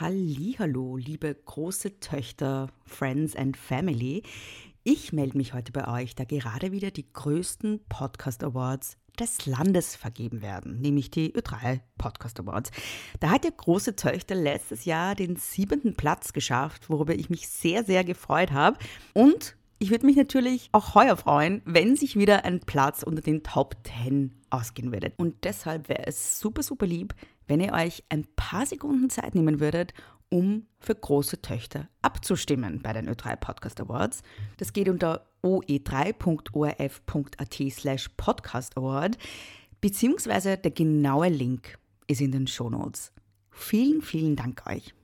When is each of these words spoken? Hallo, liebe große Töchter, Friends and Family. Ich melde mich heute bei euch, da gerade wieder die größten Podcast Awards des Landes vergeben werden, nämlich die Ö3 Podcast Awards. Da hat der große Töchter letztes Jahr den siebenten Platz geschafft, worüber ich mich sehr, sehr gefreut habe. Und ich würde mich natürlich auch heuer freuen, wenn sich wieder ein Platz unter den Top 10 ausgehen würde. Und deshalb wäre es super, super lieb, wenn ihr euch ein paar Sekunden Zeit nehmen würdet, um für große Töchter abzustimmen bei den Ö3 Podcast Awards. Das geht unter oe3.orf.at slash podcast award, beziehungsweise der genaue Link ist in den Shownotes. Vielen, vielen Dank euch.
Hallo, 0.00 0.96
liebe 0.96 1.32
große 1.32 2.00
Töchter, 2.00 2.68
Friends 2.84 3.36
and 3.36 3.56
Family. 3.56 4.24
Ich 4.82 5.12
melde 5.12 5.36
mich 5.36 5.54
heute 5.54 5.70
bei 5.70 5.86
euch, 5.86 6.16
da 6.16 6.24
gerade 6.24 6.72
wieder 6.72 6.90
die 6.90 7.06
größten 7.12 7.78
Podcast 7.88 8.42
Awards 8.42 8.96
des 9.20 9.46
Landes 9.46 9.94
vergeben 9.94 10.42
werden, 10.42 10.80
nämlich 10.80 11.12
die 11.12 11.32
Ö3 11.32 11.78
Podcast 11.96 12.40
Awards. 12.40 12.72
Da 13.20 13.30
hat 13.30 13.44
der 13.44 13.52
große 13.52 13.94
Töchter 13.94 14.34
letztes 14.34 14.84
Jahr 14.84 15.14
den 15.14 15.36
siebenten 15.36 15.94
Platz 15.94 16.32
geschafft, 16.32 16.90
worüber 16.90 17.14
ich 17.14 17.30
mich 17.30 17.46
sehr, 17.48 17.84
sehr 17.84 18.02
gefreut 18.02 18.50
habe. 18.50 18.78
Und 19.12 19.54
ich 19.78 19.90
würde 19.90 20.06
mich 20.06 20.16
natürlich 20.16 20.68
auch 20.72 20.94
heuer 20.94 21.16
freuen, 21.16 21.62
wenn 21.64 21.96
sich 21.96 22.16
wieder 22.16 22.44
ein 22.44 22.60
Platz 22.60 23.02
unter 23.02 23.22
den 23.22 23.42
Top 23.42 23.76
10 23.84 24.32
ausgehen 24.50 24.92
würde. 24.92 25.12
Und 25.16 25.44
deshalb 25.44 25.88
wäre 25.88 26.06
es 26.06 26.38
super, 26.38 26.62
super 26.62 26.86
lieb, 26.86 27.14
wenn 27.46 27.60
ihr 27.60 27.72
euch 27.72 28.04
ein 28.08 28.26
paar 28.36 28.66
Sekunden 28.66 29.10
Zeit 29.10 29.34
nehmen 29.34 29.60
würdet, 29.60 29.92
um 30.30 30.66
für 30.80 30.94
große 30.94 31.42
Töchter 31.42 31.88
abzustimmen 32.02 32.80
bei 32.82 32.92
den 32.92 33.08
Ö3 33.08 33.36
Podcast 33.36 33.80
Awards. 33.80 34.22
Das 34.56 34.72
geht 34.72 34.88
unter 34.88 35.26
oe3.orf.at 35.42 37.54
slash 37.70 38.08
podcast 38.16 38.76
award, 38.76 39.18
beziehungsweise 39.80 40.56
der 40.56 40.70
genaue 40.70 41.28
Link 41.28 41.78
ist 42.06 42.20
in 42.20 42.30
den 42.32 42.46
Shownotes. 42.46 43.12
Vielen, 43.50 44.02
vielen 44.02 44.36
Dank 44.36 44.66
euch. 44.66 44.94